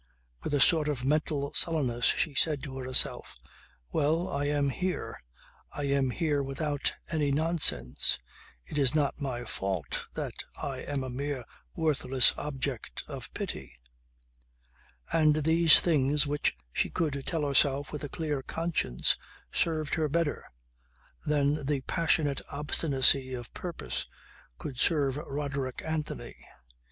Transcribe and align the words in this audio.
With 0.41 0.55
a 0.55 0.59
sort 0.59 0.89
of 0.89 1.05
mental 1.05 1.53
sullenness 1.53 2.05
she 2.05 2.33
said 2.33 2.63
to 2.63 2.75
herself: 2.79 3.35
"Well, 3.91 4.27
I 4.27 4.45
am 4.45 4.69
here. 4.69 5.21
I 5.73 5.83
am 5.83 6.09
here 6.09 6.41
without 6.41 6.95
any 7.11 7.31
nonsense. 7.31 8.17
It 8.65 8.79
is 8.79 8.95
not 8.95 9.21
my 9.21 9.43
fault 9.43 10.07
that 10.15 10.33
I 10.59 10.79
am 10.79 11.03
a 11.03 11.11
mere 11.11 11.45
worthless 11.75 12.33
object 12.35 13.03
of 13.07 13.31
pity." 13.35 13.77
And 15.13 15.43
these 15.43 15.79
things 15.79 16.25
which 16.25 16.55
she 16.73 16.89
could 16.89 17.21
tell 17.27 17.45
herself 17.45 17.91
with 17.91 18.03
a 18.03 18.09
clear 18.09 18.41
conscience 18.41 19.17
served 19.51 19.93
her 19.93 20.09
better 20.09 20.45
than 21.27 21.63
the 21.67 21.81
passionate 21.81 22.41
obstinacy 22.51 23.35
of 23.35 23.53
purpose 23.53 24.07
could 24.57 24.79
serve 24.79 25.17
Roderick 25.17 25.83
Anthony. 25.85 26.35